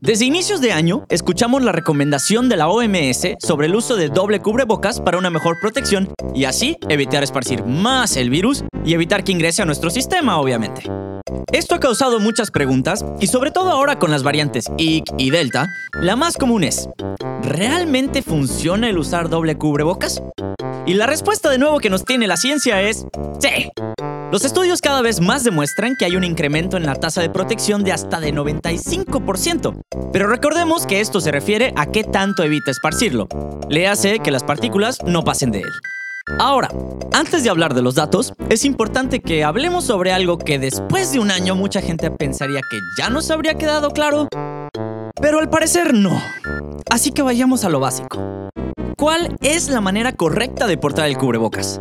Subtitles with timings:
[0.00, 4.40] Desde inicios de año, escuchamos la recomendación de la OMS sobre el uso de doble
[4.40, 9.32] cubrebocas para una mejor protección y así evitar esparcir más el virus y evitar que
[9.32, 10.84] ingrese a nuestro sistema, obviamente.
[11.52, 15.66] Esto ha causado muchas preguntas y sobre todo ahora con las variantes IC y Delta,
[16.00, 16.88] la más común es,
[17.42, 20.22] ¿realmente funciona el usar doble cubrebocas?
[20.86, 23.04] Y la respuesta de nuevo que nos tiene la ciencia es
[23.38, 23.70] sí.
[24.32, 27.82] Los estudios cada vez más demuestran que hay un incremento en la tasa de protección
[27.82, 29.82] de hasta de 95%.
[30.12, 33.26] Pero recordemos que esto se refiere a qué tanto evita esparcirlo.
[33.68, 35.70] Le hace que las partículas no pasen de él.
[36.38, 36.68] Ahora,
[37.12, 41.18] antes de hablar de los datos, es importante que hablemos sobre algo que después de
[41.18, 44.28] un año mucha gente pensaría que ya nos habría quedado claro,
[45.20, 46.22] pero al parecer no.
[46.88, 48.20] Así que vayamos a lo básico.
[49.00, 51.80] ¿Cuál es la manera correcta de portar el cubrebocas?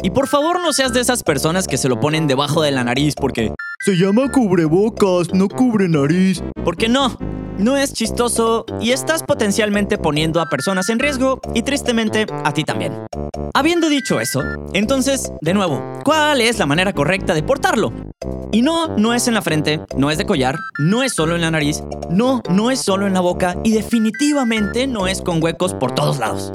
[0.00, 2.84] Y por favor no seas de esas personas que se lo ponen debajo de la
[2.84, 3.52] nariz porque
[3.84, 6.40] se llama cubrebocas, no cubre nariz.
[6.64, 7.18] Porque no,
[7.58, 12.62] no es chistoso y estás potencialmente poniendo a personas en riesgo y tristemente a ti
[12.62, 12.92] también.
[13.54, 14.40] Habiendo dicho eso,
[14.72, 17.92] entonces, de nuevo, ¿cuál es la manera correcta de portarlo?
[18.52, 21.40] Y no, no es en la frente, no es de collar, no es solo en
[21.40, 25.72] la nariz, no, no es solo en la boca y definitivamente no es con huecos
[25.72, 26.52] por todos lados.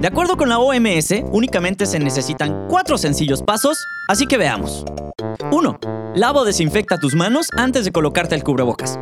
[0.00, 4.84] De acuerdo con la OMS, únicamente se necesitan cuatro sencillos pasos, así que veamos.
[5.52, 5.99] 1.
[6.16, 8.98] Lava o desinfecta tus manos antes de colocarte el cubrebocas.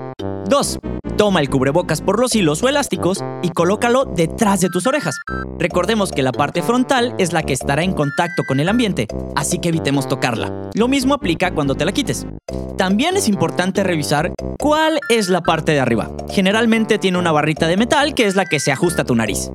[0.51, 0.79] 2.
[1.17, 5.19] Toma el cubrebocas por los hilos o elásticos y colócalo detrás de tus orejas.
[5.59, 9.59] Recordemos que la parte frontal es la que estará en contacto con el ambiente, así
[9.59, 10.71] que evitemos tocarla.
[10.75, 12.27] Lo mismo aplica cuando te la quites.
[12.77, 16.11] También es importante revisar cuál es la parte de arriba.
[16.29, 19.51] Generalmente tiene una barrita de metal que es la que se ajusta a tu nariz.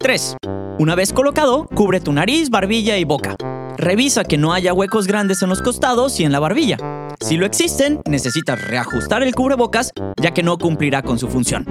[0.00, 0.36] 3.
[0.80, 3.36] Una vez colocado, cubre tu nariz, barbilla y boca.
[3.78, 6.78] Revisa que no haya huecos grandes en los costados y en la barbilla.
[7.20, 11.64] Si lo existen, necesitas reajustar el cubrebocas ya que no cumplirá con su función.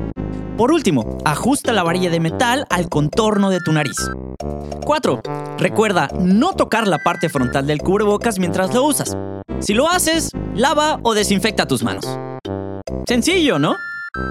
[0.56, 3.98] Por último, ajusta la varilla de metal al contorno de tu nariz.
[4.86, 5.22] 4.
[5.58, 9.18] Recuerda no tocar la parte frontal del cubrebocas mientras lo usas.
[9.60, 12.08] Si lo haces, lava o desinfecta tus manos.
[13.06, 13.76] Sencillo, ¿no?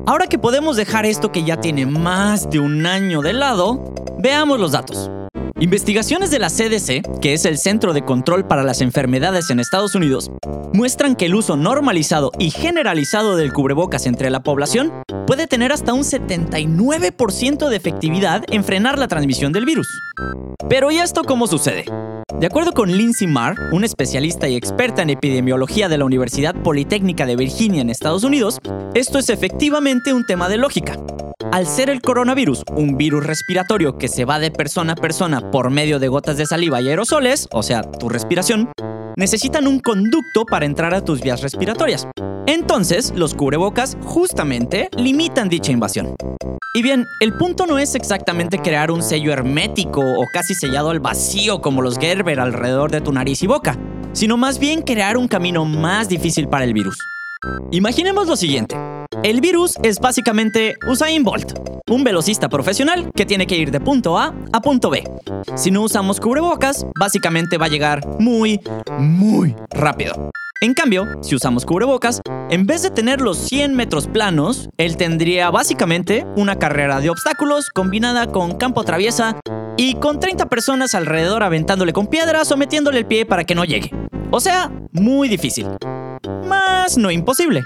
[0.07, 4.59] Ahora que podemos dejar esto que ya tiene más de un año de lado, veamos
[4.59, 5.11] los datos.
[5.59, 9.95] Investigaciones de la CDC, que es el Centro de Control para las Enfermedades en Estados
[9.95, 10.31] Unidos,
[10.75, 14.93] muestran que el uso normalizado y generalizado del cubrebocas entre la población
[15.27, 19.89] puede tener hasta un 79% de efectividad en frenar la transmisión del virus.
[20.69, 21.87] Pero ¿y esto cómo sucede?
[22.39, 27.25] De acuerdo con Lindsay Marr, una especialista y experta en epidemiología de la Universidad Politécnica
[27.25, 28.59] de Virginia en Estados Unidos,
[28.93, 30.99] esto es efectivamente un tema de lógica.
[31.51, 35.71] Al ser el coronavirus un virus respiratorio que se va de persona a persona por
[35.71, 38.69] medio de gotas de saliva y aerosoles, o sea, tu respiración,
[39.17, 42.07] necesitan un conducto para entrar a tus vías respiratorias.
[42.47, 46.15] Entonces, los cubrebocas justamente limitan dicha invasión.
[46.75, 51.01] Y bien, el punto no es exactamente crear un sello hermético o casi sellado al
[51.01, 53.79] vacío como los Gerber alrededor de tu nariz y boca,
[54.13, 56.99] sino más bien crear un camino más difícil para el virus.
[57.71, 58.77] Imaginemos lo siguiente.
[59.23, 64.19] El virus es básicamente Usain Bolt, un velocista profesional que tiene que ir de punto
[64.19, 65.05] A a punto B.
[65.57, 68.61] Si no usamos cubrebocas, básicamente va a llegar muy,
[68.99, 70.31] muy rápido.
[70.61, 75.51] En cambio, si usamos cubrebocas, en vez de tener los 100 metros planos, él tendría
[75.51, 79.41] básicamente una carrera de obstáculos combinada con campo traviesa
[79.77, 83.65] y con 30 personas alrededor aventándole con piedras o metiéndole el pie para que no
[83.65, 83.91] llegue.
[84.31, 85.67] O sea, muy difícil.
[86.47, 87.65] Más no imposible.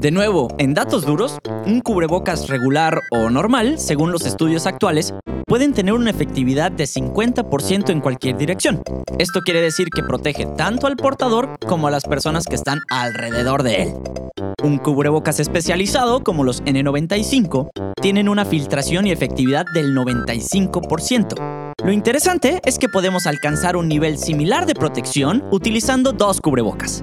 [0.00, 5.12] De nuevo, en datos duros, un cubrebocas regular o normal, según los estudios actuales,
[5.46, 8.82] pueden tener una efectividad de 50% en cualquier dirección.
[9.18, 13.62] Esto quiere decir que protege tanto al portador como a las personas que están alrededor
[13.62, 13.94] de él.
[14.62, 21.57] Un cubrebocas especializado como los N95 tienen una filtración y efectividad del 95%.
[21.88, 27.02] Lo interesante es que podemos alcanzar un nivel similar de protección utilizando dos cubrebocas.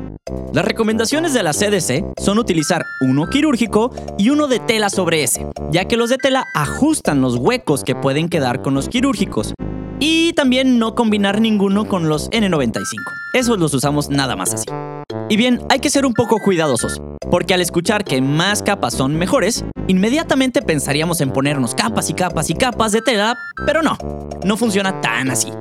[0.54, 5.48] Las recomendaciones de la CDC son utilizar uno quirúrgico y uno de tela sobre ese,
[5.72, 9.56] ya que los de tela ajustan los huecos que pueden quedar con los quirúrgicos.
[10.00, 12.84] Y también no combinar ninguno con los N95.
[13.34, 14.68] Esos los usamos nada más así.
[15.28, 17.02] Y bien, hay que ser un poco cuidadosos,
[17.32, 22.52] porque al escuchar que más capas son mejores, inmediatamente pensaríamos en ponernos capas y capas
[22.52, 23.36] y capas de tela,
[23.66, 23.98] pero no,
[24.44, 25.52] no funciona tan así.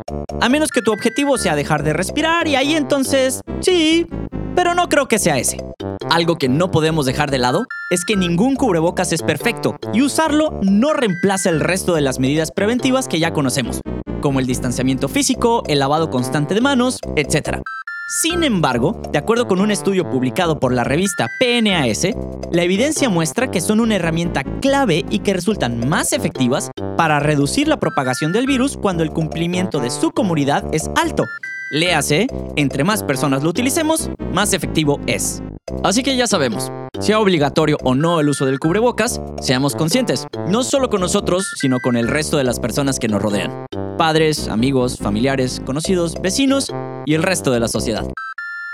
[0.43, 4.07] A menos que tu objetivo sea dejar de respirar y ahí entonces, sí,
[4.55, 5.65] pero no creo que sea ese.
[6.11, 10.61] Algo que no podemos dejar de lado es que ningún cubrebocas es perfecto y usarlo
[10.63, 13.81] no reemplaza el resto de las medidas preventivas que ya conocemos,
[14.21, 17.63] como el distanciamiento físico, el lavado constante de manos, etc.
[18.07, 22.09] Sin embargo, de acuerdo con un estudio publicado por la revista PNAS,
[22.53, 27.67] la evidencia muestra que son una herramienta clave y que resultan más efectivas para reducir
[27.67, 31.25] la propagación del virus cuando el cumplimiento de su comunidad es alto.
[31.71, 35.43] Léase, entre más personas lo utilicemos, más efectivo es.
[35.83, 40.63] Así que ya sabemos, sea obligatorio o no el uso del cubrebocas, seamos conscientes, no
[40.63, 43.65] solo con nosotros, sino con el resto de las personas que nos rodean.
[43.97, 46.71] Padres, amigos, familiares, conocidos, vecinos
[47.07, 48.05] y el resto de la sociedad.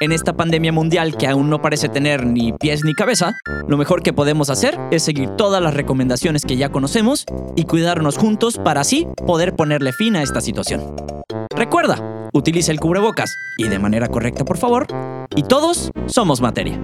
[0.03, 3.37] En esta pandemia mundial que aún no parece tener ni pies ni cabeza,
[3.69, 8.17] lo mejor que podemos hacer es seguir todas las recomendaciones que ya conocemos y cuidarnos
[8.17, 10.97] juntos para así poder ponerle fin a esta situación.
[11.55, 14.87] Recuerda, utiliza el cubrebocas y de manera correcta por favor,
[15.37, 16.81] y todos somos materia.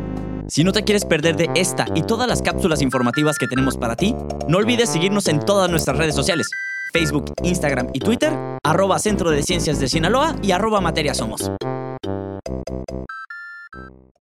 [0.49, 3.97] Si no te quieres perder de esta y todas las cápsulas informativas que tenemos para
[3.97, 4.15] ti,
[4.47, 6.49] no olvides seguirnos en todas nuestras redes sociales.
[6.93, 8.33] Facebook, Instagram y Twitter,
[8.71, 11.51] arroba Centro de Ciencias de Sinaloa y arroba Materia Somos.